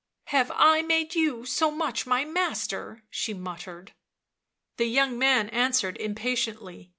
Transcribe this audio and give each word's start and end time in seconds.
77" 0.31 0.57
Have 0.59 0.65
I 0.67 0.81
made 0.81 1.13
you 1.13 1.45
so 1.45 1.69
much 1.69 2.07
my 2.07 2.25
master 2.25 2.95
V 2.95 3.01
1 3.01 3.03
she 3.11 3.33
muttered. 3.35 3.93
The 4.77 4.87
young 4.87 5.19
man 5.19 5.47
answered 5.49 5.95
impatiently. 5.97 6.89